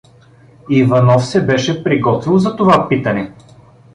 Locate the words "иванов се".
0.69-1.45